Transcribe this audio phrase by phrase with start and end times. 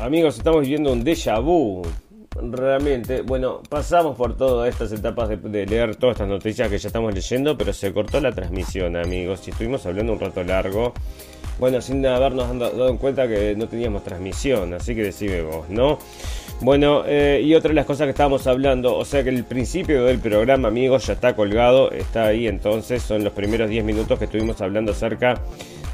[0.00, 1.82] amigos, estamos viviendo un déjà vu.
[2.36, 7.14] Realmente, bueno, pasamos por todas estas etapas de, leer todas estas noticias que ya estamos
[7.14, 10.92] leyendo, pero se cortó la transmisión, amigos, y estuvimos hablando un rato largo.
[11.60, 15.98] Bueno, sin habernos dado cuenta que no teníamos transmisión, así que decime vos, ¿no?
[16.60, 20.04] Bueno, eh, y otra de las cosas que estábamos hablando, o sea que el principio
[20.04, 24.24] del programa, amigos, ya está colgado, está ahí entonces, son los primeros 10 minutos que
[24.24, 25.40] estuvimos hablando acerca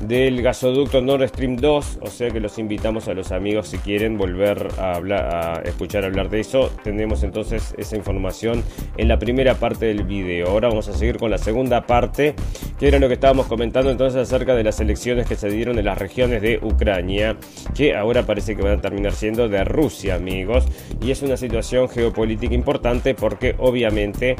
[0.00, 4.16] del gasoducto Nord Stream 2, o sea que los invitamos a los amigos si quieren
[4.16, 6.70] volver a, a escuchar hablar de eso.
[6.82, 8.64] Tenemos entonces esa información
[8.96, 10.48] en la primera parte del video.
[10.48, 12.34] Ahora vamos a seguir con la segunda parte,
[12.78, 15.84] que era lo que estábamos comentando entonces acerca de las elecciones que se dieron en
[15.84, 17.36] las regiones de Ucrania,
[17.74, 20.64] que ahora parece que van a terminar siendo de Rusia, amigos.
[21.02, 24.36] Y es una situación geopolítica importante porque obviamente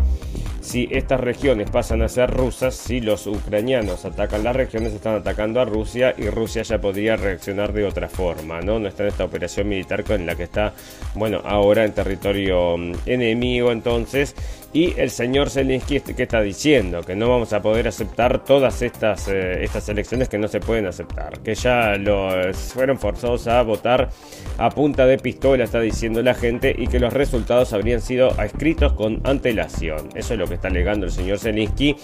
[0.60, 5.60] si estas regiones pasan a ser rusas, si los ucranianos atacan las regiones, están atacando
[5.60, 8.78] a Rusia y Rusia ya podría reaccionar de otra forma, ¿no?
[8.78, 10.74] No está en esta operación militar con la que está,
[11.14, 14.34] bueno, ahora en territorio mm, enemigo, entonces
[14.72, 17.02] y el señor Zelensky, ¿qué está diciendo?
[17.02, 20.86] Que no vamos a poder aceptar todas estas, eh, estas elecciones que no se pueden
[20.86, 21.40] aceptar.
[21.40, 24.10] Que ya los fueron forzados a votar
[24.58, 28.92] a punta de pistola, está diciendo la gente, y que los resultados habrían sido escritos
[28.92, 30.08] con antelación.
[30.14, 31.96] Eso es lo que está alegando el señor Zelensky.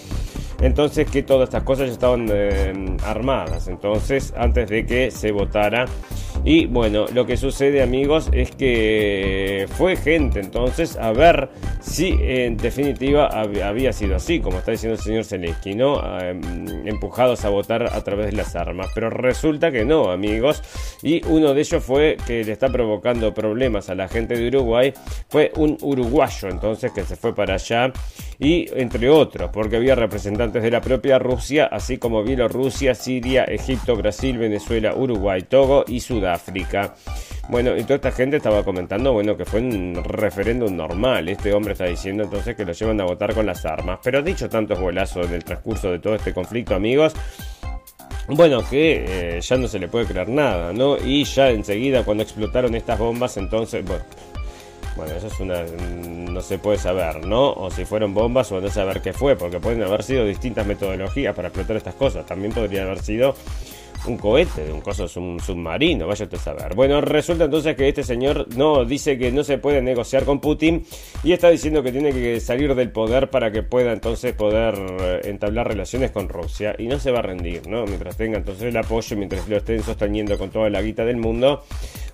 [0.59, 3.69] Entonces que todas estas cosas ya estaban eh, armadas.
[3.69, 5.85] Entonces, antes de que se votara
[6.43, 11.49] y bueno, lo que sucede amigos es que fue gente entonces a ver
[11.81, 12.17] si
[12.57, 16.01] en definitiva había sido así, como está diciendo el señor Zelensky, ¿no?
[16.19, 18.87] Em, empujados a votar a través de las armas.
[18.95, 20.63] Pero resulta que no, amigos.
[21.03, 24.91] Y uno de ellos fue que le está provocando problemas a la gente de Uruguay.
[25.29, 27.93] Fue un uruguayo entonces que se fue para allá.
[28.39, 33.95] Y entre otros, porque había representantes de la propia Rusia, así como Bielorrusia, Siria, Egipto,
[33.95, 36.95] Brasil, Venezuela, Uruguay, Togo y Sudáfrica.
[37.49, 41.29] Bueno, y toda esta gente estaba comentando, bueno, que fue un referéndum normal.
[41.29, 43.99] Este hombre está diciendo entonces que lo llevan a votar con las armas.
[44.03, 47.13] Pero dicho tantos golazos en el transcurso de todo este conflicto, amigos,
[48.27, 50.97] bueno, que eh, ya no se le puede creer nada, ¿no?
[50.97, 54.03] Y ya enseguida cuando explotaron estas bombas, entonces, bueno,
[54.97, 55.63] bueno, eso es una.
[55.63, 57.53] No se puede saber, ¿no?
[57.53, 61.33] O si fueron bombas o no saber qué fue, porque pueden haber sido distintas metodologías
[61.33, 62.25] para explotar estas cosas.
[62.25, 63.35] También podría haber sido
[64.05, 66.75] un cohete, de un coso un submarino, vaya a saber.
[66.75, 70.85] Bueno, resulta entonces que este señor no dice que no se puede negociar con Putin
[71.23, 75.21] y está diciendo que tiene que salir del poder para que pueda entonces poder eh,
[75.25, 77.85] entablar relaciones con Rusia y no se va a rendir, ¿no?
[77.85, 81.63] Mientras tenga entonces el apoyo, mientras lo estén sosteniendo con toda la guita del mundo,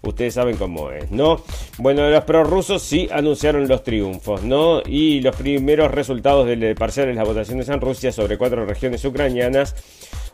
[0.01, 1.43] ustedes saben cómo es, ¿no?
[1.77, 4.81] Bueno, los prorrusos sí anunciaron los triunfos, ¿no?
[4.85, 9.75] Y los primeros resultados de parciales las votaciones en Rusia sobre cuatro regiones ucranianas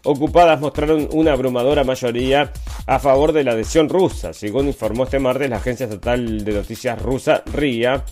[0.03, 2.51] ocupadas mostraron una abrumadora mayoría
[2.85, 7.01] a favor de la adhesión rusa, según informó este martes la agencia estatal de noticias
[7.01, 8.03] rusa RIA.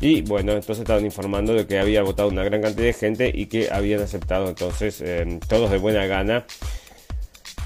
[0.00, 3.46] Y bueno, entonces estaban informando de que había votado una gran cantidad de gente y
[3.46, 6.44] que habían aceptado entonces eh, todos de buena gana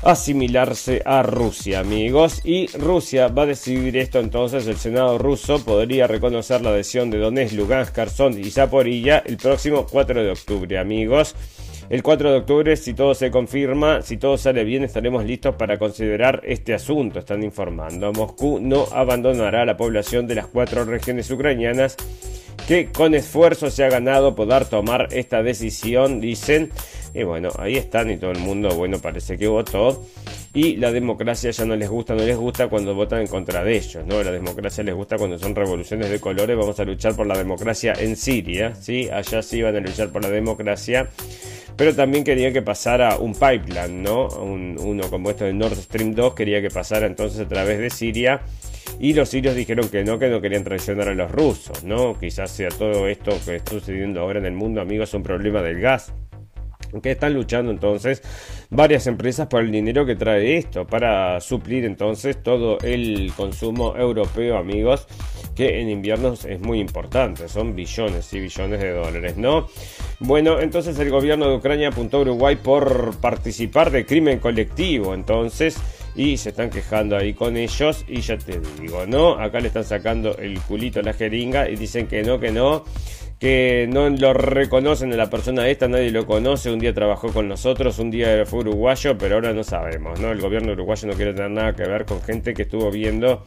[0.03, 2.41] asimilarse a Rusia, amigos.
[2.45, 4.67] Y Rusia va a decidir esto entonces.
[4.67, 9.87] El Senado ruso podría reconocer la adhesión de Donetsk, Lugansk, Kherson y Zaporilla el próximo
[9.91, 11.35] 4 de octubre, amigos.
[11.91, 15.77] El 4 de octubre, si todo se confirma, si todo sale bien, estaremos listos para
[15.77, 18.13] considerar este asunto, están informando.
[18.13, 21.97] Moscú no abandonará a la población de las cuatro regiones ucranianas
[22.69, 26.71] que con esfuerzo se ha ganado poder tomar esta decisión, dicen.
[27.13, 30.05] Y bueno, ahí están y todo el mundo, bueno, parece que votó.
[30.53, 33.77] Y la democracia ya no les gusta, no les gusta cuando votan en contra de
[33.77, 34.23] ellos, ¿no?
[34.23, 36.57] La democracia les gusta cuando son revoluciones de colores.
[36.57, 39.09] Vamos a luchar por la democracia en Siria, ¿sí?
[39.11, 41.09] Allá sí van a luchar por la democracia
[41.81, 44.29] pero también quería que pasara un pipeline, ¿no?
[44.29, 48.43] uno como esto de Nord Stream 2 quería que pasara entonces a través de Siria.
[48.99, 52.19] Y los sirios dijeron que no, que no querían traicionar a los rusos, ¿no?
[52.19, 55.81] Quizás sea todo esto que está sucediendo ahora en el mundo, amigos, un problema del
[55.81, 56.13] gas
[57.03, 58.23] que están luchando entonces
[58.71, 64.57] varias empresas por el dinero que trae esto para suplir entonces todo el consumo europeo
[64.57, 65.07] amigos
[65.55, 67.49] que en invierno es muy importante.
[67.49, 69.69] Son billones y billones de dólares no
[70.19, 75.77] bueno entonces el gobierno de Ucrania apuntó a Uruguay por participar de crimen colectivo entonces
[76.17, 79.85] y se están quejando ahí con ellos y ya te digo no acá le están
[79.85, 82.85] sacando el culito a la jeringa y dicen que no que no
[83.41, 87.49] que no lo reconocen a la persona esta, nadie lo conoce, un día trabajó con
[87.49, 90.31] nosotros, un día fue uruguayo, pero ahora no sabemos, ¿no?
[90.31, 93.47] El gobierno uruguayo no quiere tener nada que ver con gente que estuvo viendo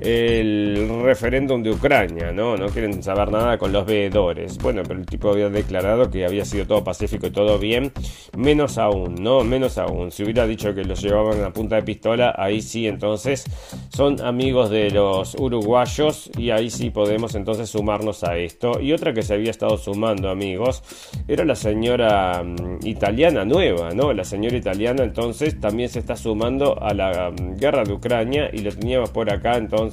[0.00, 2.56] el referéndum de Ucrania, ¿no?
[2.56, 4.56] No quieren saber nada con los veedores.
[4.58, 7.92] Bueno, pero el tipo había declarado que había sido todo pacífico y todo bien,
[8.36, 9.44] menos aún, ¿no?
[9.44, 10.10] Menos aún.
[10.10, 13.44] Si hubiera dicho que los llevaban a punta de pistola, ahí sí, entonces
[13.90, 18.80] son amigos de los uruguayos y ahí sí podemos entonces sumarnos a esto.
[18.80, 20.82] Y otra que se había estado sumando, amigos,
[21.28, 24.14] era la señora mm, italiana nueva, ¿no?
[24.14, 28.58] La señora italiana entonces también se está sumando a la mm, guerra de Ucrania y
[28.60, 29.89] lo teníamos por acá entonces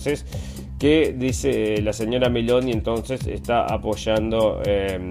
[0.79, 5.09] que dice la señora Meloni entonces está apoyando em,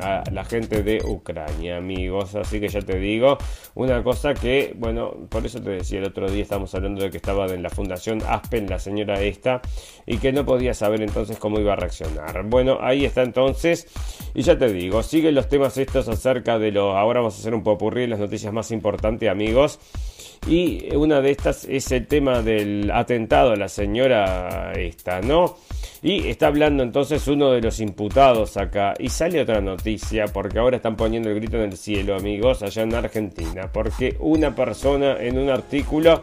[0.00, 2.34] a la gente de Ucrania, amigos.
[2.34, 3.38] Así que ya te digo,
[3.74, 7.16] una cosa que, bueno, por eso te decía el otro día, estamos hablando de que
[7.16, 9.60] estaba en la Fundación Aspen, la señora esta,
[10.06, 12.44] y que no podía saber entonces cómo iba a reaccionar.
[12.44, 13.86] Bueno, ahí está entonces,
[14.34, 17.54] y ya te digo, siguen los temas estos acerca de lo, ahora vamos a hacer
[17.54, 19.78] un popurrí, las noticias más importantes, amigos.
[20.46, 25.56] Y una de estas es el tema del atentado a la señora esta, ¿no?
[26.02, 28.94] Y está hablando entonces uno de los imputados acá.
[28.98, 32.82] Y sale otra noticia, porque ahora están poniendo el grito en el cielo, amigos, allá
[32.82, 33.70] en Argentina.
[33.72, 36.22] Porque una persona en un artículo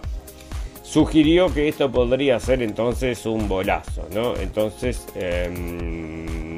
[0.83, 4.35] sugirió que esto podría ser entonces un bolazo, ¿no?
[4.37, 5.07] Entonces...
[5.15, 6.51] Em,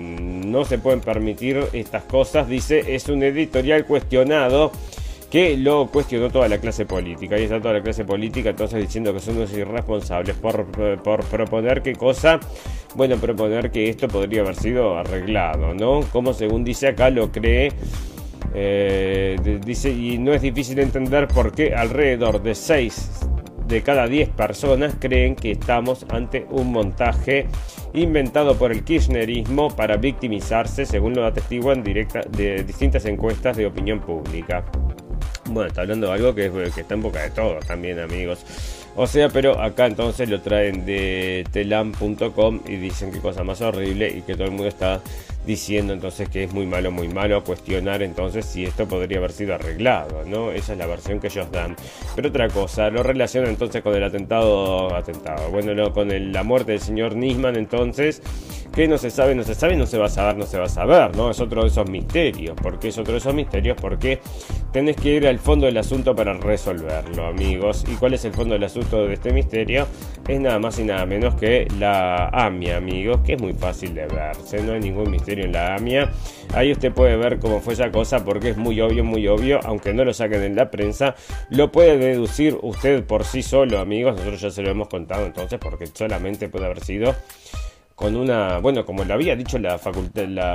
[0.54, 4.72] no se pueden permitir estas cosas, dice, es un editorial cuestionado
[5.34, 7.40] que lo cuestionó toda la clase política.
[7.40, 10.68] Y está toda la clase política entonces diciendo que son unos irresponsables por,
[11.02, 12.40] por proponer qué cosa.
[12.94, 16.02] Bueno, proponer que esto podría haber sido arreglado, ¿no?
[16.12, 17.72] Como según dice acá lo cree.
[18.54, 23.22] Eh, dice, y no es difícil entender por qué alrededor de 6
[23.68, 27.48] de cada 10 personas creen que estamos ante un montaje
[27.96, 34.00] inventado por el kirchnerismo para victimizarse, según lo atestiguan directa de distintas encuestas de opinión
[34.00, 34.64] pública.
[35.46, 36.46] Bueno, está hablando de algo que,
[36.78, 38.46] está en boca de todos también, amigos.
[38.96, 44.10] O sea, pero acá entonces lo traen de telam.com y dicen que cosa más horrible
[44.10, 45.02] y que todo el mundo está
[45.46, 49.56] diciendo entonces que es muy malo, muy malo, cuestionar entonces si esto podría haber sido
[49.56, 50.52] arreglado, ¿no?
[50.52, 51.76] Esa es la versión que ellos dan.
[52.16, 56.82] Pero otra cosa, lo relaciona entonces con el atentado, atentado, bueno, con la muerte del
[56.82, 58.22] señor Nisman entonces,
[58.74, 60.66] que no se sabe, no se sabe, no se va a saber, no se va
[60.66, 61.30] a saber, ¿no?
[61.30, 62.56] Es otro de esos misterios.
[62.60, 63.78] ¿Por qué es otro de esos misterios?
[63.80, 64.20] Porque
[64.72, 67.86] tenés que ir al fondo del asunto para resolverlo, amigos.
[67.88, 69.86] ¿Y cuál es el fondo del asunto de este misterio?
[70.28, 74.08] Es nada más y nada menos que la AMIA, amigos, que es muy fácil de
[74.08, 76.12] verse, no hay ningún misterio en la AMIA.
[76.54, 79.94] Ahí usted puede ver cómo fue esa cosa porque es muy obvio, muy obvio, aunque
[79.94, 81.16] no lo saquen en la prensa,
[81.50, 84.16] lo puede deducir usted por sí solo, amigos.
[84.16, 87.16] Nosotros ya se lo hemos contado entonces porque solamente puede haber sido
[87.96, 89.80] con una, bueno, como le había dicho la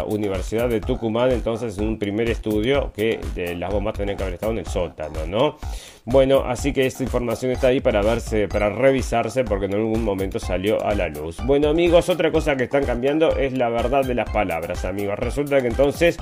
[0.07, 4.35] Universidad de Tucumán, entonces en un primer estudio que de las bombas tenían que haber
[4.35, 5.57] estado en el sótano, ¿no?
[6.05, 10.39] Bueno, así que esta información está ahí para verse, para revisarse, porque en algún momento
[10.39, 11.37] salió a la luz.
[11.45, 15.19] Bueno, amigos, otra cosa que están cambiando es la verdad de las palabras, amigos.
[15.19, 16.19] Resulta que entonces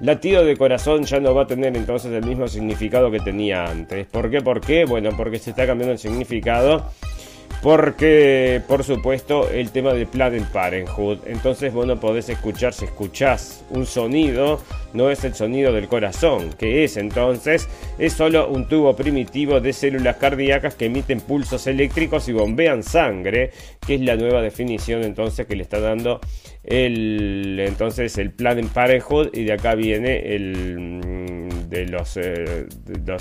[0.00, 4.06] latido de corazón ya no va a tener entonces el mismo significado que tenía antes.
[4.06, 4.40] ¿Por qué?
[4.40, 4.84] ¿Por qué?
[4.84, 6.84] Bueno, porque se está cambiando el significado
[7.62, 11.18] porque, por supuesto, el tema de Planet Parenthood.
[11.26, 14.60] Entonces, bueno, podés escuchar, si escuchás un sonido,
[14.92, 16.52] no es el sonido del corazón.
[16.58, 17.68] que es entonces?
[17.98, 23.50] Es solo un tubo primitivo de células cardíacas que emiten pulsos eléctricos y bombean sangre,
[23.86, 26.20] que es la nueva definición entonces que le está dando
[26.64, 29.30] el, entonces, el Planet Parenthood.
[29.34, 32.66] Y de acá viene el mm, de los, eh,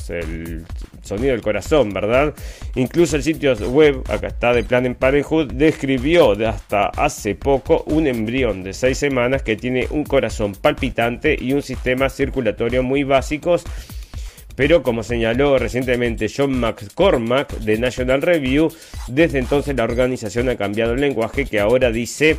[0.10, 0.65] el
[1.01, 2.34] sonido del corazón, ¿verdad?
[2.75, 8.63] Incluso el sitio web, acá está, de Planet Parenthood, describió hasta hace poco un embrión
[8.63, 13.63] de 6 semanas que tiene un corazón palpitante y un sistema circulatorio muy básicos.
[14.56, 18.72] Pero como señaló recientemente John McCormack de National Review,
[19.08, 22.38] desde entonces la organización ha cambiado el lenguaje que ahora dice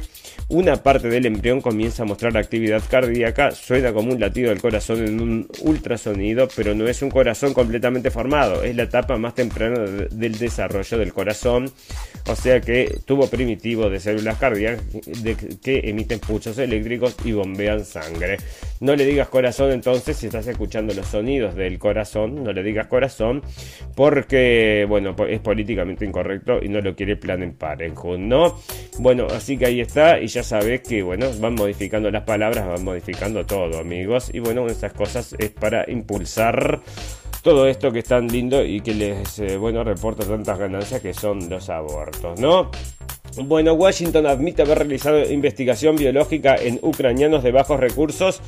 [0.49, 5.05] una parte del embrión comienza a mostrar actividad cardíaca, suena como un latido del corazón
[5.05, 9.81] en un ultrasonido, pero no es un corazón completamente formado, es la etapa más temprana
[9.81, 11.71] del desarrollo del corazón,
[12.26, 14.83] o sea que tuvo primitivo de células cardíacas
[15.62, 18.37] que emiten pulsos eléctricos y bombean sangre.
[18.81, 22.87] No le digas corazón entonces si estás escuchando los sonidos del corazón, no le digas
[22.87, 23.43] corazón
[23.95, 28.61] porque, bueno, es políticamente incorrecto y no lo quiere Plan en Parenthood, ¿no?
[28.99, 32.83] Bueno, así que ahí está y ya sabes que, bueno, van modificando las palabras, van
[32.83, 34.31] modificando todo, amigos.
[34.33, 36.81] Y bueno, esas cosas es para impulsar
[37.43, 41.12] todo esto que es tan lindo y que les, eh, bueno, reporta tantas ganancias que
[41.12, 42.71] son los abortos, ¿no?
[43.45, 48.40] Bueno, Washington admite haber realizado investigación biológica en ucranianos de bajos recursos.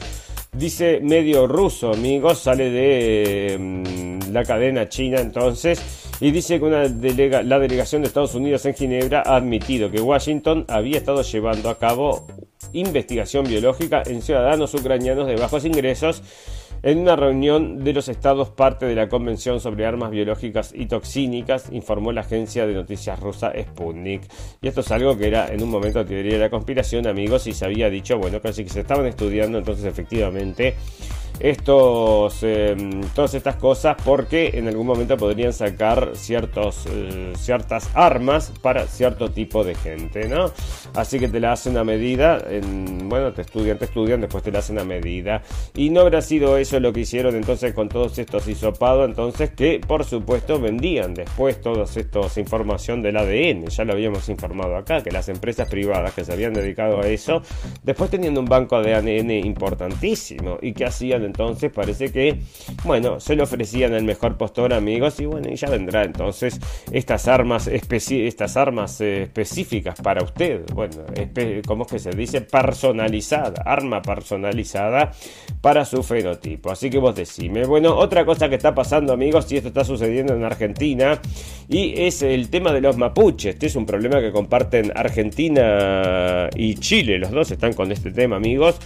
[0.58, 5.78] Dice medio ruso, amigos, sale de mm, la cadena china entonces
[6.18, 10.64] Y dice que una la delegación de Estados Unidos en Ginebra ha admitido que Washington
[10.68, 12.26] había estado llevando a cabo
[12.72, 16.22] investigación biológica en ciudadanos ucranianos de bajos ingresos
[16.86, 21.72] en una reunión de los estados parte de la Convención sobre Armas Biológicas y Toxínicas,
[21.72, 24.22] informó la agencia de noticias rusa Sputnik.
[24.62, 27.54] Y esto es algo que era en un momento teoría de la conspiración, amigos, y
[27.54, 30.76] se había dicho, bueno, casi que se estaban estudiando, entonces efectivamente
[31.40, 38.52] estos, em, todas estas cosas porque en algún momento podrían sacar ciertos, eh, ciertas armas
[38.62, 40.50] para cierto tipo de gente, ¿no?
[40.94, 44.52] Así que te la hacen a medida, en, bueno, te estudian, te estudian, después te
[44.52, 45.42] la hacen a medida.
[45.74, 49.80] Y no habrá sido eso lo que hicieron entonces con todos estos hisopados, entonces que
[49.86, 55.10] por supuesto vendían después todos estos información del ADN, ya lo habíamos informado acá, que
[55.10, 57.42] las empresas privadas que se habían dedicado a eso,
[57.82, 62.40] después teniendo un banco de ADN importantísimo y que hacían entonces parece que,
[62.84, 67.68] bueno, se le ofrecían el mejor postor, amigos, y bueno, ya vendrá entonces estas armas,
[67.68, 70.64] estas armas eh, específicas para usted.
[70.72, 71.04] Bueno,
[71.66, 72.40] ¿cómo es que se dice?
[72.40, 75.12] Personalizada, arma personalizada
[75.60, 76.70] para su fenotipo.
[76.70, 77.64] Así que vos decime.
[77.64, 81.20] Bueno, otra cosa que está pasando, amigos, y esto está sucediendo en Argentina,
[81.68, 83.54] y es el tema de los mapuches.
[83.54, 87.18] Este es un problema que comparten Argentina y Chile.
[87.18, 88.76] Los dos están con este tema, amigos,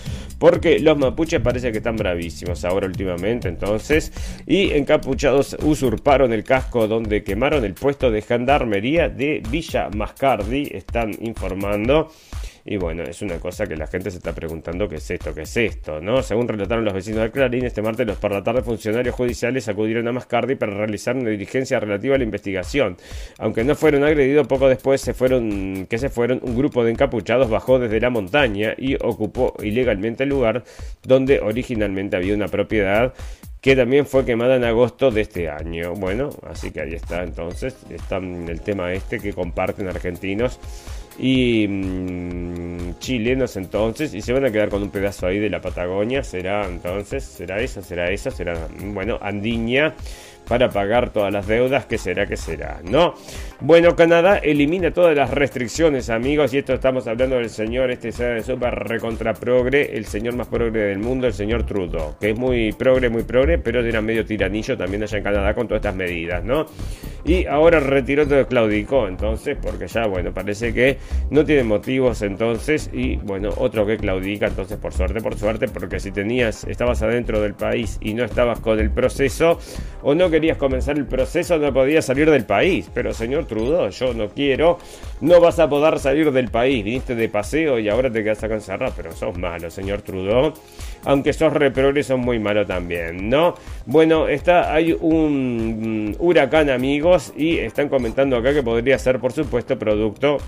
[0.40, 4.10] porque los mapuches parece que están bravísimos ahora últimamente, entonces,
[4.46, 11.14] y encapuchados usurparon el casco donde quemaron el puesto de gendarmería de Villa Mascardi, están
[11.20, 12.10] informando.
[12.64, 15.42] Y bueno, es una cosa que la gente se está preguntando qué es esto, qué
[15.42, 16.22] es esto, ¿no?
[16.22, 20.06] Según relataron los vecinos de Clarín, este martes los por la tarde funcionarios judiciales acudieron
[20.08, 22.96] a Mascardi para realizar una diligencia relativa a la investigación.
[23.38, 27.48] Aunque no fueron agredidos, poco después se fueron, que se fueron, un grupo de encapuchados
[27.48, 30.64] bajó desde la montaña y ocupó ilegalmente el lugar
[31.02, 33.14] donde originalmente había una propiedad
[33.60, 35.94] que también fue quemada en agosto de este año.
[35.94, 40.58] Bueno, así que ahí está entonces, está el tema este que comparten argentinos
[41.18, 45.60] y mm, chilenos entonces y se van a quedar con un pedazo ahí de la
[45.60, 49.94] Patagonia será entonces será eso será eso será bueno Andiña
[50.50, 52.80] para pagar todas las deudas, que será que será?
[52.82, 53.14] ¿No?
[53.60, 58.10] Bueno, Canadá elimina todas las restricciones, amigos, y esto estamos hablando del señor, este
[58.42, 62.72] super recontra progre, el señor más progre del mundo, el señor Trudeau, que es muy
[62.72, 66.42] progre, muy progre, pero era medio tiranillo también allá en Canadá con todas estas medidas,
[66.42, 66.66] ¿no?
[67.24, 70.98] Y ahora retiró todo, claudicó, entonces, porque ya, bueno, parece que
[71.30, 76.00] no tiene motivos entonces, y bueno, otro que claudica, entonces, por suerte, por suerte, porque
[76.00, 79.60] si tenías, estabas adentro del país y no estabas con el proceso,
[80.02, 82.90] o no que querías comenzar el proceso no podías salir del país.
[82.94, 84.78] Pero señor Trudeau, yo no quiero,
[85.20, 86.82] no vas a poder salir del país.
[86.82, 88.94] Viniste de paseo y ahora te quedas acá encerrado.
[88.96, 90.54] Pero sos malo, señor Trudeau.
[91.04, 93.54] Aunque sos reprogre, sos muy malo también, ¿no?
[93.84, 99.78] Bueno, está, hay un huracán, amigos, y están comentando acá que podría ser, por supuesto,
[99.78, 100.38] producto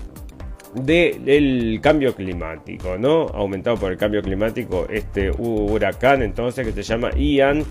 [0.73, 3.27] del cambio climático, ¿no?
[3.27, 7.63] Aumentado por el cambio climático este huracán entonces que se llama Ian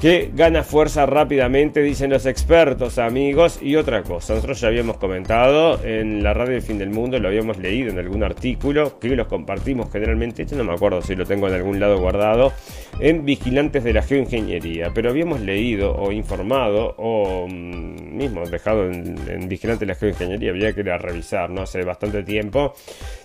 [0.00, 3.58] que gana fuerza rápidamente, dicen los expertos, amigos.
[3.62, 7.28] Y otra cosa, nosotros ya habíamos comentado en la radio del fin del mundo, lo
[7.28, 11.24] habíamos leído en algún artículo, que los compartimos generalmente, este no me acuerdo si lo
[11.24, 12.52] tengo en algún lado guardado,
[13.00, 14.90] en Vigilantes de la Geoingeniería.
[14.94, 20.72] Pero habíamos leído o informado, o mm, mismo dejado en, Vigilantes de la Geoingeniería, había
[20.72, 21.62] que ir a revisar, ¿no?
[21.62, 22.74] Hace bastante tiempo,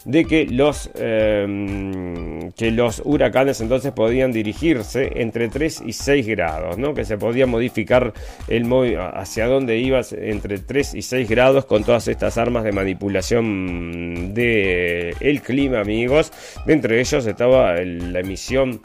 [0.05, 6.68] de que los, em, que los huracanes entonces podían dirigirse entre 3 y 6 grados
[6.95, 8.13] que se podía modificar
[8.47, 8.69] el
[9.13, 15.15] hacia dónde ibas entre 3 y 6 grados con todas estas armas de manipulación del
[15.19, 16.31] el clima, amigos.
[16.67, 18.81] Entre ellos estaba la emisión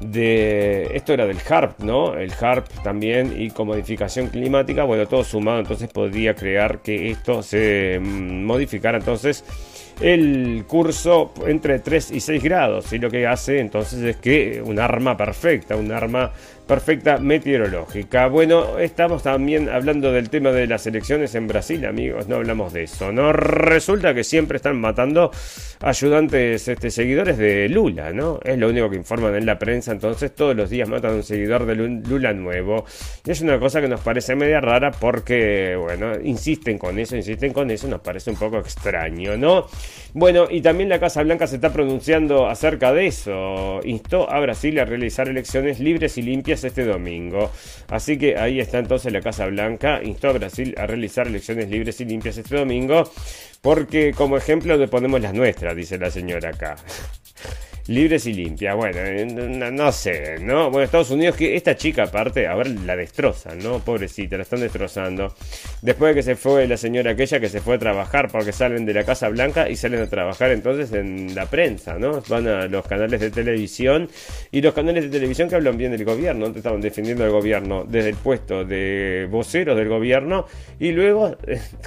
[0.00, 2.14] de esto era del HARP, ¿no?
[2.14, 7.42] El HARP también y con modificación climática, bueno, todo sumado, entonces podría crear que esto
[7.42, 9.44] se mm, modificara entonces
[10.00, 14.78] el curso entre 3 y 6 grados y lo que hace entonces es que un
[14.78, 16.32] arma perfecta, un arma
[16.66, 18.26] perfecta meteorológica.
[18.28, 22.84] Bueno, estamos también hablando del tema de las elecciones en Brasil, amigos, no hablamos de
[22.84, 23.12] eso.
[23.12, 25.30] No resulta que siempre están matando
[25.80, 28.40] ayudantes, este, seguidores de Lula, ¿no?
[28.42, 31.22] Es lo único que informan en la prensa, entonces todos los días matan a un
[31.22, 32.84] seguidor de Lula nuevo.
[33.24, 37.52] Y es una cosa que nos parece media rara porque, bueno, insisten con eso, insisten
[37.52, 39.66] con eso, nos parece un poco extraño, ¿no?
[40.14, 43.80] Bueno, y también la Casa Blanca se está pronunciando acerca de eso.
[43.84, 47.50] Instó a Brasil a realizar elecciones libres y limpias este domingo.
[47.88, 50.00] Así que ahí está entonces la Casa Blanca.
[50.04, 53.10] Instó a Brasil a realizar elecciones libres y limpias este domingo.
[53.60, 56.76] Porque como ejemplo le ponemos las nuestras, dice la señora acá.
[57.88, 58.74] Libres y limpias.
[58.76, 60.70] Bueno, eh, no, sé, ¿no?
[60.70, 63.80] Bueno, Estados Unidos, que esta chica aparte, a ver, la destrozan, ¿no?
[63.80, 65.34] Pobrecita, la están destrozando.
[65.82, 68.86] Después de que se fue la señora aquella que se fue a trabajar porque salen
[68.86, 72.22] de la Casa Blanca y salen a trabajar entonces en la prensa, ¿no?
[72.28, 74.08] Van a los canales de televisión
[74.50, 77.84] y los canales de televisión que hablan bien del gobierno, te estaban defendiendo al gobierno
[77.84, 80.46] desde el puesto de voceros del gobierno
[80.78, 81.36] y luego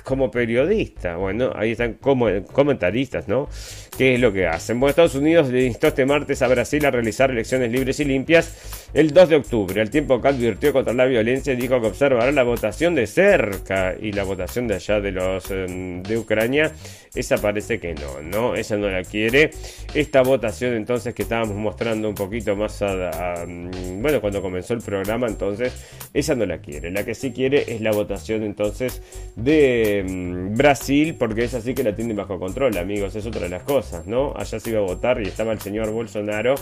[0.03, 1.15] como periodista.
[1.15, 3.49] Bueno, ahí están como comentaristas, ¿no?
[3.97, 4.79] ¿Qué es lo que hacen?
[4.79, 8.89] Bueno, Estados Unidos le instó este martes a Brasil a realizar elecciones libres y limpias
[8.93, 9.81] el 2 de octubre.
[9.81, 14.11] Al tiempo que advirtió contra la violencia, dijo que observará la votación de cerca y
[14.11, 16.71] la votación de allá de los em, de Ucrania.
[17.13, 18.55] Esa parece que no, ¿no?
[18.55, 19.49] Esa no la quiere.
[19.93, 24.81] Esta votación entonces que estábamos mostrando un poquito más a, mm, bueno, cuando comenzó el
[24.81, 25.73] programa, entonces
[26.13, 26.91] esa no la quiere.
[26.91, 29.01] La que sí quiere es la votación entonces
[29.35, 33.15] de em, Brasil, porque es así que la tiene bajo control, amigos.
[33.15, 34.07] Es otra de las cosas.
[34.07, 34.33] ¿no?
[34.35, 36.55] Allá se iba a votar y estaba el señor Bolsonaro,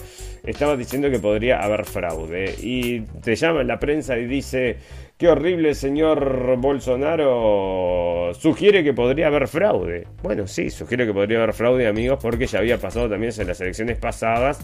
[0.43, 2.55] estaba diciendo que podría haber fraude.
[2.61, 4.77] Y te llama la prensa y dice,
[5.17, 10.07] qué horrible señor Bolsonaro, sugiere que podría haber fraude.
[10.21, 13.61] Bueno, sí, sugiere que podría haber fraude, amigos, porque ya había pasado también en las
[13.61, 14.59] elecciones pasadas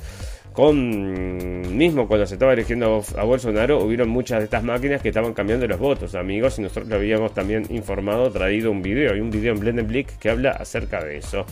[0.53, 5.34] con mismo cuando se estaba eligiendo a Bolsonaro hubieron muchas de estas máquinas que estaban
[5.34, 9.31] cambiando los votos amigos y nosotros lo habíamos también informado traído un video y un
[9.31, 11.46] video en Blendenblick que habla acerca de eso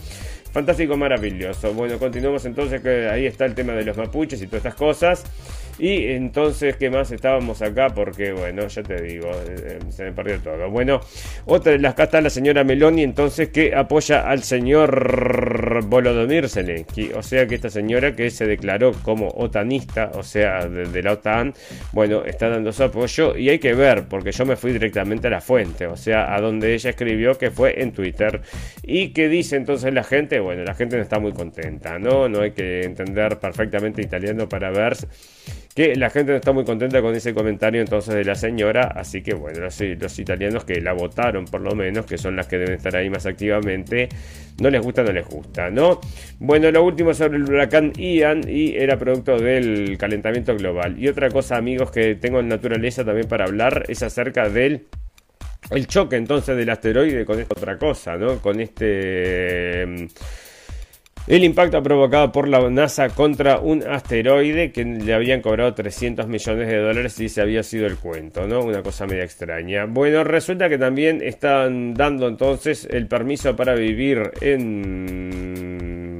[0.52, 1.72] Fantástico, maravilloso.
[1.74, 5.24] Bueno, continuamos entonces, que ahí está el tema de los mapuches y todas estas cosas.
[5.80, 7.88] Y entonces, ¿qué más estábamos acá?
[7.88, 10.68] Porque, bueno, ya te digo, eh, se me perdió todo.
[10.68, 11.00] Bueno,
[11.46, 17.12] otra de las acá está la señora Meloni, entonces, que apoya al señor Volodymyr Zelensky.
[17.14, 21.54] O sea que esta señora que se declaró como otanista, o sea, de, la OTAN,
[21.92, 23.34] bueno, está dando su apoyo.
[23.34, 26.42] Y hay que ver, porque yo me fui directamente a la fuente, o sea, a
[26.42, 28.42] donde ella escribió que fue en Twitter.
[28.82, 32.28] Y que dice entonces la gente, bueno, la gente no está muy contenta, ¿no?
[32.28, 34.96] No hay que entender perfectamente italiano para ver
[35.74, 39.22] que la gente no está muy contenta con ese comentario entonces de la señora, así
[39.22, 42.74] que bueno, los, italianos que la votaron por lo menos, que son las que deben
[42.74, 44.08] estar ahí más activamente,
[44.60, 46.00] no les gusta, no les gusta, ¿no?
[46.38, 50.98] Bueno, lo último sobre el huracán Ian y era producto del calentamiento global.
[50.98, 54.86] Y otra cosa, amigos, que tengo en naturaleza también para hablar es acerca del
[55.70, 58.38] el choque entonces del asteroide con esta otra cosa, ¿no?
[58.38, 60.08] Con este...
[61.26, 66.66] El impacto provocado por la NASA contra un asteroide que le habían cobrado 300 millones
[66.66, 68.60] de dólares y se había sido el cuento, ¿no?
[68.64, 69.84] Una cosa media extraña.
[69.84, 76.19] Bueno, resulta que también están dando entonces el permiso para vivir en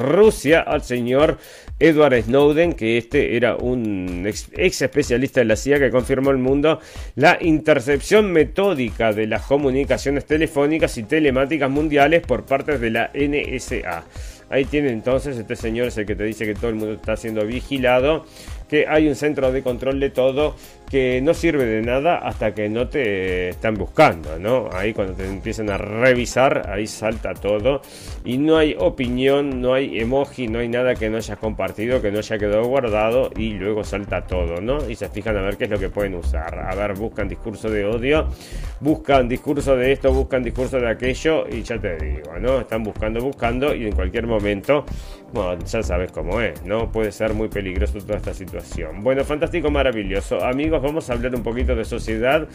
[0.00, 1.38] Rusia al señor
[1.78, 6.80] Edward Snowden, que este era un ex, especialista de la CIA que confirmó al mundo
[7.14, 14.04] la intercepción metódica de las comunicaciones telefónicas y telemáticas mundiales por parte de la NSA.
[14.50, 17.16] Ahí tiene entonces, este señor es el que te dice que todo el mundo está
[17.16, 18.26] siendo vigilado,
[18.68, 20.56] que hay un centro de control de todo
[20.90, 24.68] que no sirve de nada hasta que no te están buscando, ¿no?
[24.72, 27.80] Ahí cuando te empiezan a revisar, ahí salta todo
[28.24, 32.10] y no hay opinión, no hay emoji, no hay nada que no hayas compartido, que
[32.10, 34.90] no haya quedado guardado y luego salta todo, ¿no?
[34.90, 36.58] Y se fijan a ver qué es lo que pueden usar.
[36.58, 38.26] A ver, buscan discurso de odio,
[38.80, 42.60] buscan discurso de esto, buscan discurso de aquello y ya te digo, ¿no?
[42.60, 44.84] Están buscando, buscando y en cualquier momento,
[45.32, 46.90] bueno, ya sabes cómo es, ¿no?
[46.90, 49.04] Puede ser muy peligroso toda esta situación.
[49.04, 50.44] Bueno, fantástico, maravilloso.
[50.44, 52.46] Amigos, vamos a hablar un poquito de sociedad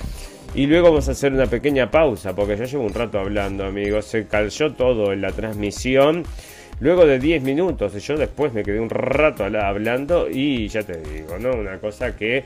[0.54, 4.06] y luego vamos a hacer una pequeña pausa, porque ya llevo un rato hablando, amigos.
[4.06, 6.24] Se cayó todo en la transmisión.
[6.80, 11.38] Luego de 10 minutos, yo después me quedé un rato hablando y ya te digo,
[11.40, 11.52] ¿no?
[11.52, 12.44] Una cosa que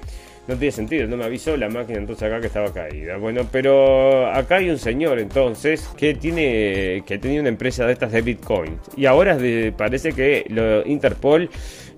[0.48, 3.18] no tiene sentido, no me avisó la máquina entonces acá que estaba caída.
[3.18, 8.12] Bueno, pero acá hay un señor entonces que tiene que tenía una empresa de estas
[8.12, 9.38] de Bitcoin y ahora
[9.78, 11.50] parece que lo Interpol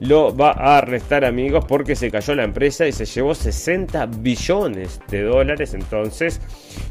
[0.01, 4.99] lo va a arrestar amigos porque se cayó la empresa y se llevó 60 billones
[5.09, 6.41] de dólares entonces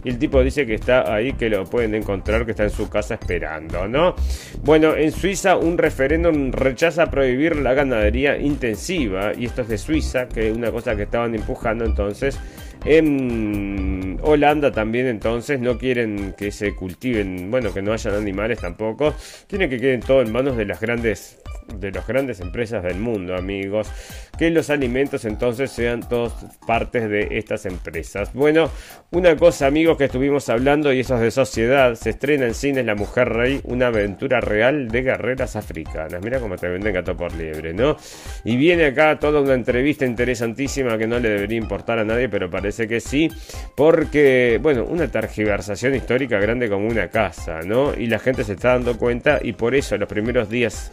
[0.04, 3.14] el tipo dice que está ahí que lo pueden encontrar que está en su casa
[3.14, 4.14] esperando no
[4.62, 10.28] bueno en Suiza un referéndum rechaza prohibir la ganadería intensiva y esto es de Suiza
[10.28, 12.38] que es una cosa que estaban empujando entonces
[12.84, 19.14] en Holanda también entonces no quieren que se cultiven, bueno, que no hayan animales tampoco.
[19.46, 21.38] Tiene que queden todo en manos de las grandes
[21.78, 23.90] de las grandes empresas del mundo, amigos.
[24.38, 26.32] Que los alimentos entonces sean todos
[26.66, 28.32] partes de estas empresas.
[28.32, 28.70] Bueno,
[29.10, 31.94] una cosa, amigos, que estuvimos hablando y eso es de sociedad.
[31.94, 36.22] Se estrena en cines La Mujer Rey, una aventura real de guerreras africanas.
[36.22, 37.96] Mira cómo te venden gato por liebre, ¿no?
[38.44, 42.48] Y viene acá toda una entrevista interesantísima que no le debería importar a nadie, pero
[42.48, 43.30] parece que sí.
[43.74, 47.92] Porque, bueno, una tergiversación histórica grande como una casa, ¿no?
[47.94, 50.92] Y la gente se está dando cuenta y por eso los primeros días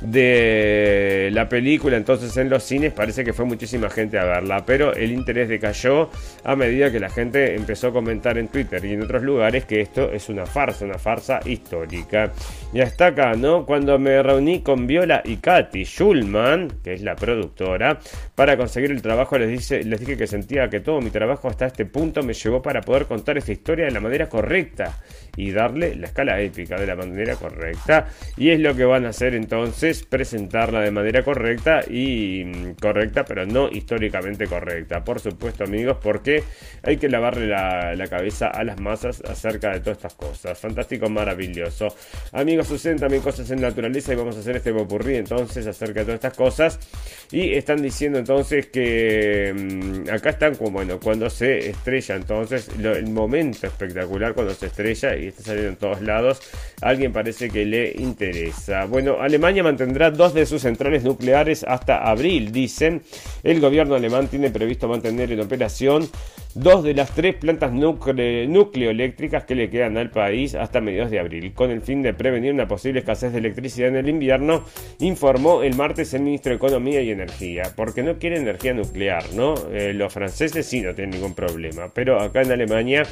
[0.00, 4.94] de la película entonces en los cines parece que fue muchísima gente a verla, pero
[4.94, 6.10] el interés decayó
[6.44, 9.80] a medida que la gente empezó a comentar en Twitter y en otros lugares que
[9.80, 12.32] esto es una farsa, una farsa histórica.
[12.72, 13.66] Y hasta acá, ¿no?
[13.66, 17.98] Cuando me reuní con Viola y Katy Schulman, que es la productora,
[18.34, 21.66] para conseguir el trabajo les, dice, les dije que sentía que todo mi trabajo hasta
[21.66, 24.98] este punto me llevó para poder contar esta historia de la manera correcta
[25.36, 28.08] y darle la escala épica de la manera correcta.
[28.36, 33.24] Y es lo que van a hacer entonces, presentarla de manera correcta y mm, correcta,
[33.24, 35.04] pero no históricamente correcta.
[35.04, 36.42] Por supuesto, amigos, porque
[36.82, 40.58] hay que lavarle la, cabeza a las masas acerca de todas estas cosas.
[40.58, 41.88] Fantástico, maravilloso.
[42.32, 46.06] Amigos, suceden también cosas en naturaleza y vamos a hacer este popurrí entonces acerca de
[46.06, 46.78] todas estas cosas.
[47.30, 53.66] Y están diciendo entonces que mm, acá están bueno, cuando se estrella entonces, el momento
[53.66, 56.40] espectacular cuando se estrella y está saliendo en todos lados,
[56.80, 58.84] alguien parece que le interesa.
[58.84, 63.02] Bueno, Alemania mantendrá dos de sus centrales nucleares hasta abril, dicen.
[63.42, 66.06] El gobierno alemán tiene previsto mantener en operación
[66.54, 71.54] dos de las tres plantas nucleoeléctricas que le quedan al país hasta mediados de abril,
[71.54, 74.64] con el fin de prevenir una posible escasez de electricidad en el invierno,
[74.98, 79.54] informó el martes el ministro de Economía y Energía, porque no quiere energía nuclear, ¿no?
[79.72, 83.04] Eh, los franceses sí no tienen ningún problema, pero acá en Alemania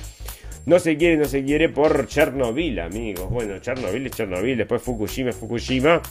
[0.67, 3.31] no se quiere, no se quiere por Chernobyl, amigos.
[3.31, 6.03] Bueno, Chernobyl es Chernobyl, después Fukushima es Fukushima.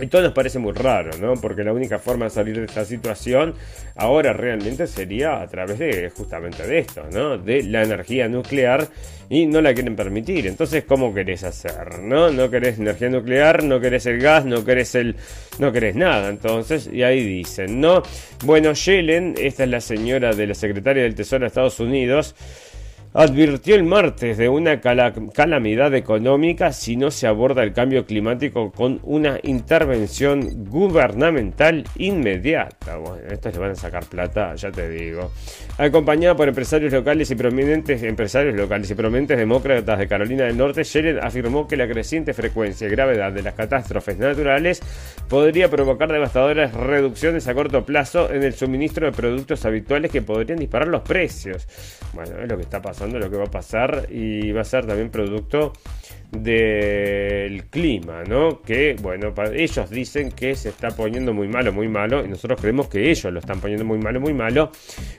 [0.00, 1.34] Y todo nos parece muy raro, ¿no?
[1.34, 3.54] Porque la única forma de salir de esta situación
[3.94, 7.38] ahora realmente sería a través de justamente de esto, ¿no?
[7.38, 8.88] De la energía nuclear
[9.28, 10.46] y no la quieren permitir.
[10.46, 12.00] Entonces, ¿cómo querés hacer?
[12.00, 12.30] ¿No?
[12.30, 15.16] No querés energía nuclear, no querés el gas, no querés el
[15.58, 16.28] no querés nada.
[16.28, 18.02] Entonces, y ahí dicen, ¿no?
[18.44, 22.34] Bueno, Yellen, esta es la señora de la secretaria del Tesoro de Estados Unidos,
[23.16, 28.98] advirtió el martes de una calamidad económica si no se aborda el cambio climático con
[29.04, 32.96] una intervención gubernamental inmediata.
[32.96, 35.30] Bueno, estos le van a sacar plata, ya te digo.
[35.78, 40.82] Acompañada por empresarios locales y prominentes empresarios locales y prominentes demócratas de Carolina del Norte,
[40.82, 44.82] Sheridan afirmó que la creciente frecuencia y gravedad de las catástrofes naturales
[45.28, 50.58] podría provocar devastadoras reducciones a corto plazo en el suministro de productos habituales que podrían
[50.58, 51.68] disparar los precios.
[52.12, 54.86] Bueno, es lo que está pasando lo que va a pasar y va a ser
[54.86, 55.72] también producto
[56.42, 58.60] del clima, ¿no?
[58.62, 62.88] Que, bueno, ellos dicen que se está poniendo muy malo, muy malo, y nosotros creemos
[62.88, 64.70] que ellos lo están poniendo muy malo, muy malo,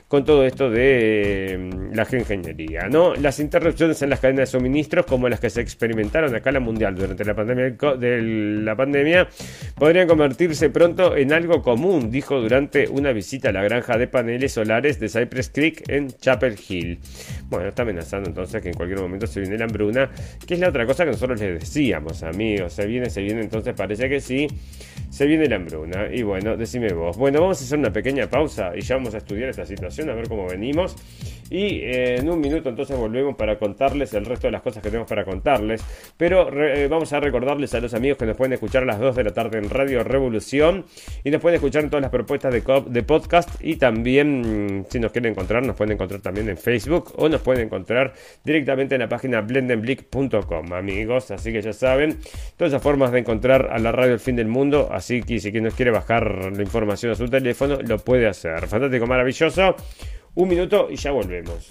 [0.08, 3.14] con todo esto de mm, la ingeniería, ¿no?
[3.14, 6.60] Las interrupciones en las cadenas de suministros, como las que se experimentaron acá en la
[6.60, 8.22] mundial durante la pandemia, de
[8.62, 9.28] la pandemia,
[9.74, 14.52] podrían convertirse pronto en algo común, dijo durante una visita a la granja de paneles
[14.52, 16.98] solares de Cypress Creek en Chapel Hill.
[17.48, 20.10] Bueno, está amenazando entonces que en cualquier momento se viene la hambruna,
[20.46, 22.72] que es la otra cosa que nosotros les decíamos, amigos.
[22.72, 24.46] Se viene, se viene, entonces parece que sí.
[25.10, 26.08] Se viene la hambruna.
[26.12, 27.16] Y bueno, decime vos.
[27.16, 30.14] Bueno, vamos a hacer una pequeña pausa y ya vamos a estudiar esta situación, a
[30.14, 30.96] ver cómo venimos.
[31.48, 34.90] Y eh, en un minuto entonces volvemos para contarles el resto de las cosas que
[34.90, 35.82] tenemos para contarles.
[36.16, 39.14] Pero eh, vamos a recordarles a los amigos que nos pueden escuchar a las 2
[39.14, 40.84] de la tarde en Radio Revolución.
[41.24, 43.48] Y nos pueden escuchar en todas las propuestas de, de podcast.
[43.60, 47.12] Y también, mm, si nos quieren encontrar, nos pueden encontrar también en Facebook.
[47.16, 48.12] O nos pueden encontrar
[48.44, 51.30] directamente en la página blendenblick.com, amigos.
[51.32, 52.18] Así que ya saben,
[52.56, 54.88] todas esas formas de encontrar a la radio El Fin del Mundo.
[54.90, 58.66] Así que si quien nos quiere bajar la información a su teléfono, lo puede hacer.
[58.68, 59.74] Fantástico, maravilloso.
[60.36, 61.68] Un minuto y ya volvemos.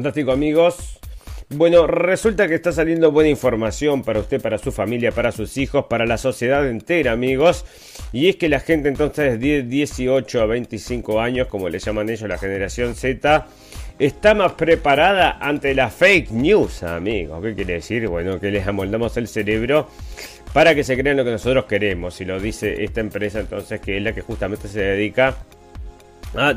[0.00, 0.98] Fantástico amigos.
[1.50, 5.84] Bueno, resulta que está saliendo buena información para usted, para su familia, para sus hijos,
[5.90, 7.66] para la sociedad entera, amigos.
[8.10, 12.26] Y es que la gente entonces de 18 a 25 años, como le llaman ellos
[12.30, 13.46] la generación Z,
[13.98, 17.42] está más preparada ante la fake news, amigos.
[17.42, 18.08] ¿Qué quiere decir?
[18.08, 19.86] Bueno, que les amoldamos el cerebro
[20.54, 22.18] para que se crean lo que nosotros queremos.
[22.22, 25.36] Y lo dice esta empresa entonces que es la que justamente se dedica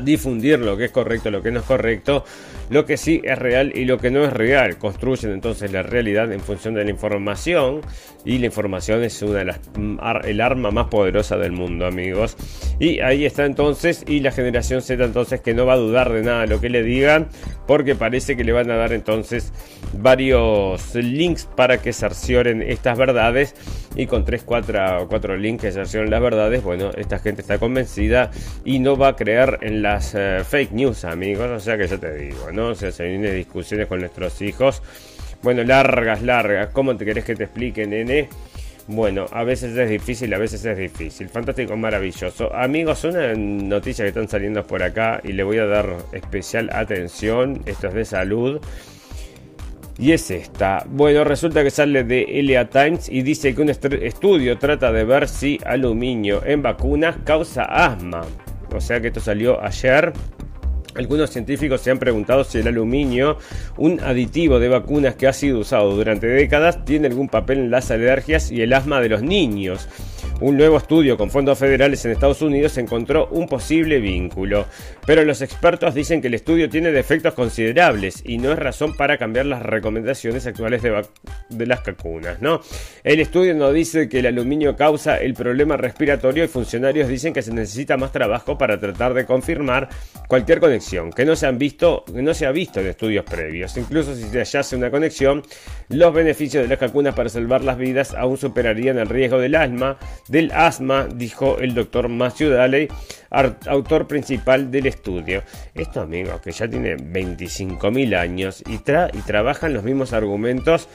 [0.00, 2.24] difundir lo que es correcto, lo que no es correcto,
[2.70, 4.78] lo que sí es real y lo que no es real.
[4.78, 7.80] Construyen entonces la realidad en función de la información
[8.24, 12.36] y la información es una de las mm, el arma más poderosa del mundo, amigos.
[12.78, 16.22] Y ahí está entonces y la generación Z entonces que no va a dudar de
[16.22, 17.28] nada lo que le digan
[17.66, 19.52] porque parece que le van a dar entonces
[19.92, 23.54] varios links para que cercioren estas verdades
[23.96, 28.30] y con 3, 4, 4 links que cercioren las verdades, bueno, esta gente está convencida
[28.64, 31.48] y no va a creer en las eh, fake news, amigos.
[31.50, 32.68] O sea que yo te digo, ¿no?
[32.68, 34.82] O sea, se vienen discusiones con nuestros hijos.
[35.42, 36.68] Bueno, largas, largas.
[36.72, 38.28] ¿Cómo te querés que te explique, nene?
[38.86, 41.30] Bueno, a veces es difícil, a veces es difícil.
[41.30, 42.54] Fantástico, maravilloso.
[42.54, 47.62] Amigos, una noticia que están saliendo por acá y le voy a dar especial atención.
[47.64, 48.60] Esto es de salud.
[49.96, 50.84] Y es esta.
[50.86, 55.28] Bueno, resulta que sale de Elia Times y dice que un estudio trata de ver
[55.28, 58.26] si aluminio en vacunas causa asma.
[58.74, 60.12] O sea que esto salió ayer.
[60.96, 63.38] Algunos científicos se han preguntado si el aluminio,
[63.76, 67.90] un aditivo de vacunas que ha sido usado durante décadas, tiene algún papel en las
[67.90, 69.88] alergias y el asma de los niños.
[70.40, 74.66] Un nuevo estudio con fondos federales en Estados Unidos encontró un posible vínculo,
[75.06, 79.18] pero los expertos dicen que el estudio tiene defectos considerables y no es razón para
[79.18, 82.60] cambiar las recomendaciones actuales de, las vacunas, ¿no?
[83.02, 87.42] El estudio no dice que el aluminio causa el problema respiratorio y funcionarios dicen que
[87.42, 89.88] se necesita más trabajo para tratar de confirmar
[90.28, 93.76] cualquier conexión que no se han visto, no se ha visto en estudios previos.
[93.76, 95.42] Incluso si se hallase una conexión,
[95.88, 99.98] los beneficios de las vacunas para salvar las vidas aún superarían el riesgo del asma
[100.28, 102.88] del asma, dijo el doctor Matthew Daley,
[103.66, 105.42] autor principal del estudio.
[105.74, 110.88] Esto, amigos, que ya tiene 25.000 años y, tra y trabajan los mismos argumentos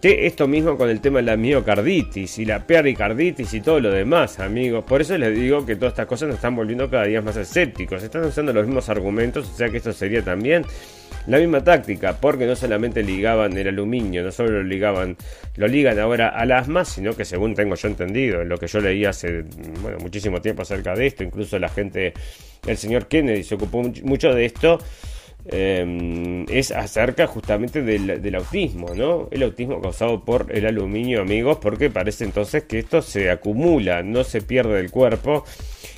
[0.00, 3.90] que esto mismo con el tema de la miocarditis y la pericarditis y todo lo
[3.90, 4.84] demás, amigos.
[4.84, 8.02] Por eso les digo que todas estas cosas nos están volviendo cada día más escépticos.
[8.02, 10.64] Están usando los mismos argumentos, o sea que esto sería también
[11.28, 15.16] la misma táctica, porque no solamente ligaban el aluminio, no solo lo ligaban,
[15.56, 18.80] lo ligan ahora al asma, sino que según tengo yo entendido, en lo que yo
[18.80, 19.42] leí hace
[19.82, 22.14] bueno, muchísimo tiempo acerca de esto, incluso la gente,
[22.66, 24.78] el señor Kennedy se ocupó mucho de esto.
[25.50, 29.28] Em, es acerca justamente del, autismo, ¿no?
[29.30, 34.24] El autismo causado por el aluminio, amigos, porque parece entonces que esto se acumula, no
[34.24, 35.44] se pierde del cuerpo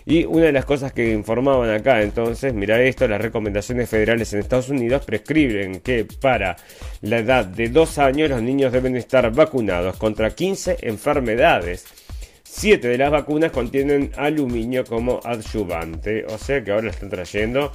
[0.07, 4.39] y una de las cosas que informaban acá, entonces, mira esto, las recomendaciones federales en
[4.39, 6.57] Estados Unidos prescriben que para
[7.01, 11.87] la edad de 2 años los niños deben estar vacunados contra 15 enfermedades.
[12.45, 17.73] 7 de las vacunas contienen aluminio como adyuvante, o sea que ahora están trayendo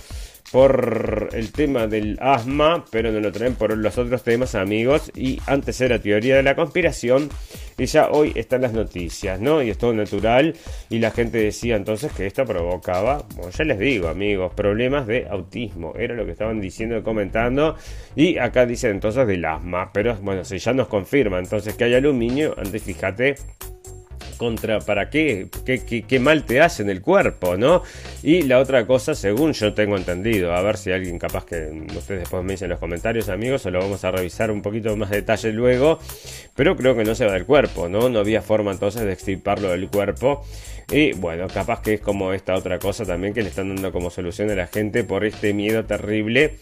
[0.51, 5.11] por el tema del asma, pero no lo traen por los otros temas, amigos.
[5.15, 7.29] Y antes era teoría de la conspiración,
[7.77, 9.61] y ya hoy están las noticias, ¿no?
[9.61, 10.55] Y es todo natural.
[10.89, 15.27] Y la gente decía entonces que esto provocaba, bueno, ya les digo, amigos, problemas de
[15.27, 15.93] autismo.
[15.97, 17.75] Era lo que estaban diciendo y comentando.
[18.15, 21.95] Y acá dicen entonces del asma, pero bueno, si ya nos confirma entonces que hay
[21.95, 23.35] aluminio, antes fíjate
[24.37, 25.47] contra para qué,
[26.07, 27.83] qué, mal te hace en el cuerpo, ¿no?
[28.23, 32.21] Y la otra cosa, según yo tengo entendido, a ver si alguien capaz que ustedes
[32.21, 35.09] después me dicen en los comentarios, amigos, o lo vamos a revisar un poquito más
[35.09, 35.99] detalle luego,
[36.55, 38.09] pero creo que no se va del cuerpo, ¿no?
[38.09, 40.43] No había forma entonces de extirparlo del cuerpo.
[40.91, 44.11] Y bueno, capaz que es como esta otra cosa también que le están dando como
[44.11, 46.57] solución a la gente por este miedo terrible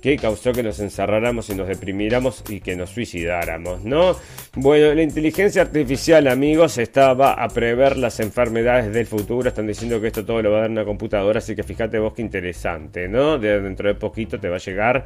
[0.00, 4.16] que causó que nos encerráramos y nos deprimiéramos y que nos suicidáramos, ¿no?
[4.54, 9.48] Bueno, la inteligencia artificial, amigos, estaba a prever las enfermedades del futuro.
[9.48, 12.14] Están diciendo que esto todo lo va a dar una computadora, así que fíjate vos
[12.14, 13.38] qué interesante, ¿no?
[13.38, 15.04] De dentro de poquito te va a llegar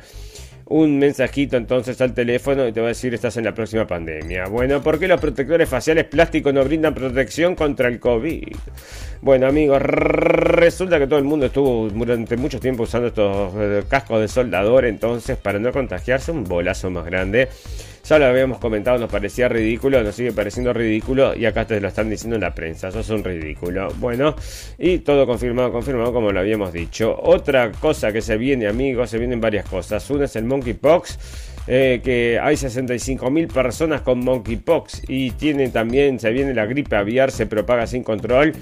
[0.67, 4.47] un mensajito entonces al teléfono y te va a decir estás en la próxima pandemia.
[4.47, 8.57] Bueno, ¿por qué los protectores faciales plásticos no brindan protección contra el COVID?
[9.21, 14.21] Bueno amigos, resulta que todo el mundo estuvo durante mucho tiempo usando estos eh, cascos
[14.21, 17.49] de soldador entonces para no contagiarse un bolazo más grande.
[18.05, 21.87] Ya lo habíamos comentado, nos parecía ridículo, nos sigue pareciendo ridículo y acá te lo
[21.87, 23.93] están diciendo en la prensa, sos un ridículo.
[23.99, 24.35] Bueno,
[24.77, 27.17] y todo confirmado, confirmado como lo habíamos dicho.
[27.23, 30.09] Otra cosa que se viene, amigos, se vienen varias cosas.
[30.11, 31.19] Una es el monkeypox.
[31.69, 37.31] Eh, que hay 65.000 personas con monkeypox y tiene también, se viene la gripe aviar,
[37.31, 38.53] se propaga sin control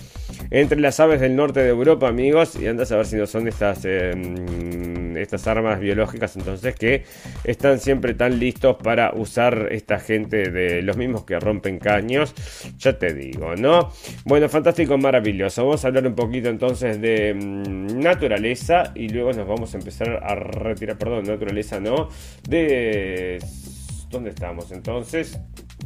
[0.50, 3.46] entre las aves del norte de Europa, amigos, y andas a ver si no son
[3.46, 7.04] estas, em, estas armas biológicas entonces que
[7.44, 12.34] están siempre tan listos para usar esta gente de los mismos que rompen caños.
[12.78, 13.92] Ya te digo, ¿no?
[14.24, 15.64] Bueno, fantástico, maravilloso.
[15.64, 20.20] Vamos a hablar un poquito entonces de mm, naturaleza y luego nos vamos a empezar
[20.22, 22.08] a retirar, perdón, naturaleza no,
[22.48, 23.38] de...
[24.10, 25.38] ¿Dónde estamos entonces?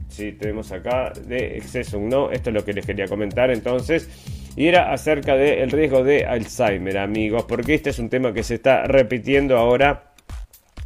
[0.09, 2.31] Sí, tenemos acá de exceso, ¿no?
[2.31, 4.09] Esto es lo que les quería comentar entonces.
[4.57, 8.55] Y era acerca del riesgo de Alzheimer, amigos, porque este es un tema que se
[8.55, 10.14] está repitiendo ahora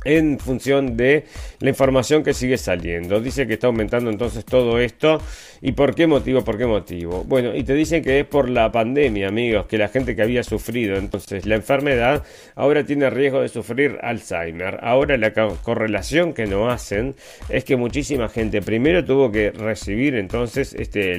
[0.05, 1.25] en función de
[1.61, 3.21] la información que sigue saliendo.
[3.21, 5.21] Dice que está aumentando entonces todo esto.
[5.61, 6.45] ¿Y por qué motivo?
[6.45, 7.25] ¿Por qué motivo?
[7.25, 10.45] Bueno, y te dicen que es por la pandemia, amigos, que la gente que había
[10.45, 12.23] sufrido entonces la enfermedad
[12.55, 14.79] ahora tiene riesgo de sufrir Alzheimer.
[14.83, 17.17] Ahora la correlación que no hacen
[17.49, 21.17] es que muchísima gente primero tuvo que recibir entonces este,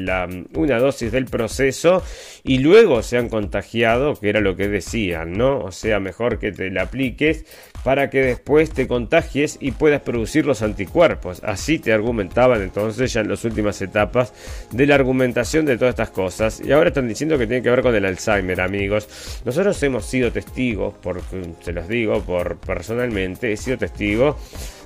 [0.54, 2.02] una dosis del proceso
[2.44, 5.60] y luego se han contagiado, que era lo que decían, ¿no?
[5.60, 7.46] O sea, mejor que te la apliques
[7.84, 11.42] para que después te contagies y puedas producir los anticuerpos.
[11.44, 14.34] Así te argumentaban entonces ya en las últimas etapas
[14.72, 16.62] de la argumentación de todas estas cosas.
[16.64, 19.42] Y ahora están diciendo que tiene que ver con el Alzheimer, amigos.
[19.46, 24.38] Nosotros hemos sido testigos, porque se los digo por personalmente, he sido testigo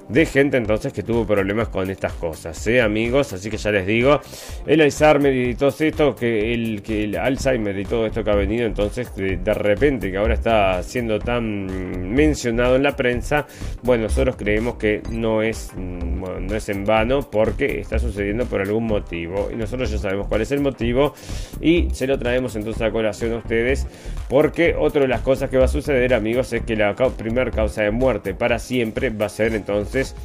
[0.09, 3.33] de gente entonces que tuvo problemas con estas cosas, ¿eh, amigos?
[3.33, 4.19] Así que ya les digo,
[4.65, 8.35] el Alzheimer y todo esto, que el, que el Alzheimer y todo esto que ha
[8.35, 13.47] venido entonces de, repente, que ahora está siendo tan mencionado en la prensa,
[13.83, 18.61] bueno, nosotros creemos que no es, mm, no es en vano porque está sucediendo por
[18.61, 21.13] algún motivo y nosotros ya sabemos cuál es el motivo
[21.61, 23.87] y se lo traemos entonces a colación a ustedes
[24.29, 27.83] porque otra de las cosas que va a suceder, amigos, es que la primera causa
[27.83, 30.15] de muerte para siempre va a ser entonces entonces,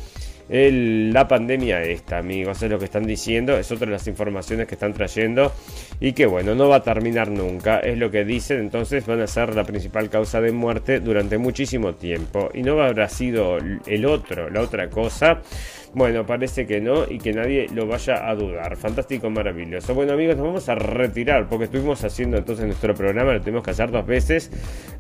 [0.49, 4.75] la pandemia esta, amigos, es lo que están diciendo, es otra de las informaciones que
[4.75, 5.53] están trayendo
[6.01, 9.27] y que bueno, no va a terminar nunca, es lo que dicen, entonces van a
[9.27, 14.49] ser la principal causa de muerte durante muchísimo tiempo y no habrá sido el otro,
[14.51, 15.43] la otra cosa
[15.95, 18.77] bueno, parece que no y que nadie lo vaya a dudar.
[18.77, 19.95] Fantástico, maravilloso.
[19.95, 23.71] Bueno, amigos, nos vamos a retirar porque estuvimos haciendo entonces nuestro programa, lo tuvimos que
[23.71, 24.51] hacer dos veces.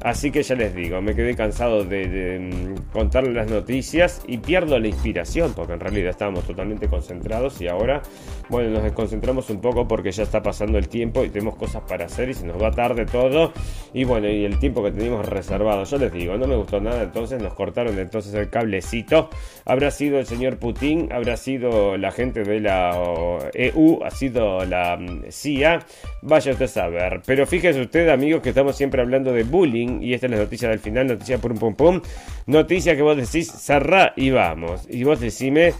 [0.03, 4.79] Así que ya les digo, me quedé cansado de, mm, contarles las noticias y pierdo
[4.79, 8.03] la inspiración porque en realidad estábamos totalmente concentrados y ahora,
[8.48, 12.07] bueno, nos desconcentramos un poco porque ya está pasando el tiempo y tenemos cosas para
[12.07, 13.53] hacer y se nos va tarde todo.
[13.94, 17.03] Y bueno, y el tiempo que teníamos reservado, yo les digo, no me gustó nada,
[17.03, 19.31] entonces nos cortaron entonces el cablecito.
[19.64, 24.96] Habrá sido el señor Putin habrá sido la gente de la EU, ha sido la
[24.96, 25.81] mm, CIA,
[26.22, 27.22] vaya usted a saber.
[27.27, 30.68] Pero fíjese usted, amigos, que estamos siempre hablando de bullying y esta es la noticia
[30.68, 32.01] del final, noticia pum pum pum,
[32.46, 34.87] noticia que vos decís, cerrá y vamos.
[34.88, 35.73] Y vos decime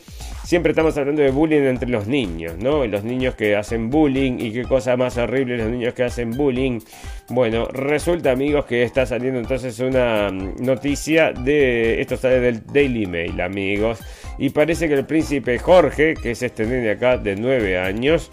[0.49, 2.87] siempre estamos hablando de bullying entre los niños, ¿no?
[2.87, 6.81] Los niños que hacen bullying y qué cosa más horrible los niños que hacen bullying.
[7.29, 13.05] Bueno, resulta amigos que está saliendo entonces una mm, noticia de, esto sale del Daily
[13.05, 13.99] Mail amigos,
[14.39, 18.31] y parece que el príncipe Jorge, que es este nene acá de 9 años,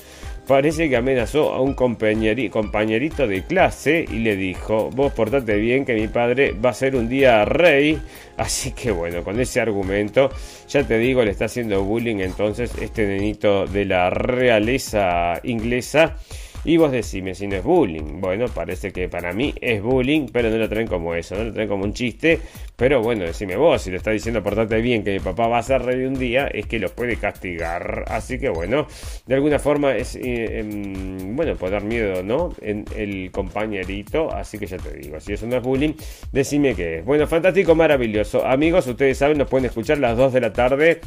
[0.47, 5.93] parece que amenazó a un compañerito de clase y le dijo, vos portate bien que
[5.93, 7.99] mi padre va a ser un día rey.
[8.38, 10.29] Así que bueno, con ese argumento,
[10.67, 16.17] ya te digo, le está haciendo bullying entonces este nenito de la realeza inglesa.
[16.65, 18.19] Y vos decime si no es bullying.
[18.19, 21.54] Bueno, parece que para mí es bullying, pero no lo traen como eso, no lo
[21.54, 22.39] traen como un chiste.
[22.75, 25.63] Pero bueno, decime vos, si le está diciendo portate bien que mi papá va a
[25.63, 28.06] ser rey un día, es que lo puede castigar.
[28.08, 28.88] Así que bueno,
[29.28, 32.51] de alguna forma es, eh, em, bueno, poder miedo, ¿no?
[32.62, 34.34] En el compañerito.
[34.34, 35.93] Así que ya te digo, si eso no es bullying,
[36.32, 37.06] decime qué es.
[37.06, 38.43] Bueno, fantástico, maravilloso.
[38.43, 41.01] Amigos, ustedes saben, nos pueden escuchar las 2 de la tarde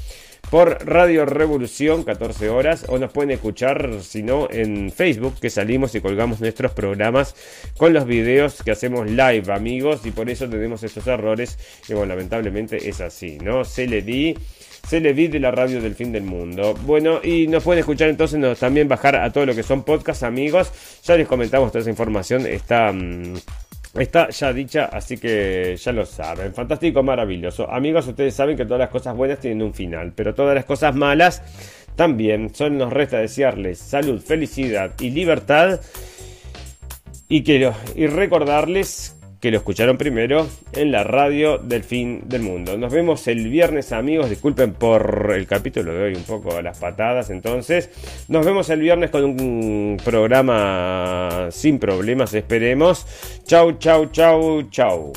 [0.50, 5.94] por Radio Revolución, 14 horas, o nos pueden escuchar, si no, en Facebook, que salimos
[5.94, 7.34] y colgamos nuestros programas
[7.76, 11.58] con los videos que hacemos live, amigos, y por eso tenemos esos errores,
[11.88, 13.64] y bueno, lamentablemente es así, ¿no?
[13.64, 14.36] Se le di
[14.88, 16.72] se le di de la radio del fin del mundo.
[16.86, 20.72] Bueno, y nos pueden escuchar entonces también bajar a todo lo que son podcasts, amigos.
[21.04, 22.90] Ya les comentamos toda esa información, está...
[22.90, 23.34] Mm,
[23.94, 26.52] Está ya dicha, así que ya lo saben.
[26.54, 27.70] Fantástico, maravilloso.
[27.70, 30.94] Amigos, ustedes saben que todas las cosas buenas tienen un final, pero todas las cosas
[30.94, 31.42] malas
[31.96, 32.54] también.
[32.54, 35.80] Solo nos resta desearles salud, felicidad y libertad.
[37.28, 42.76] Y, quiero, y recordarles que lo escucharon primero en la radio del fin del mundo.
[42.76, 44.30] Nos vemos el viernes, amigos.
[44.30, 47.30] Disculpen por el capítulo de hoy, un poco a las patadas.
[47.30, 47.90] Entonces,
[48.28, 53.06] nos vemos el viernes con un programa sin problemas, esperemos.
[53.44, 55.12] Chau, chau, chau, chau.